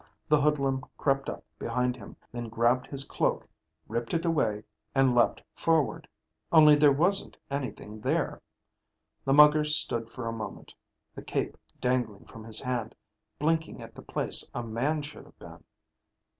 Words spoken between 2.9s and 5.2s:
cloak, ripped it away, and